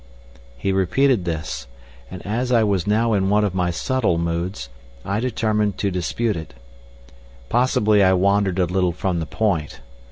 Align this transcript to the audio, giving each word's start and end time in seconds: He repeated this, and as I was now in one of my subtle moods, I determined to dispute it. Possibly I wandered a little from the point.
He 0.57 0.71
repeated 0.71 1.25
this, 1.25 1.67
and 2.09 2.25
as 2.25 2.51
I 2.51 2.63
was 2.63 2.87
now 2.87 3.13
in 3.13 3.29
one 3.29 3.43
of 3.43 3.53
my 3.53 3.69
subtle 3.69 4.17
moods, 4.17 4.67
I 5.05 5.19
determined 5.19 5.77
to 5.77 5.91
dispute 5.91 6.35
it. 6.35 6.55
Possibly 7.49 8.01
I 8.03 8.13
wandered 8.13 8.57
a 8.57 8.65
little 8.65 8.93
from 8.93 9.19
the 9.19 9.27
point. 9.27 9.81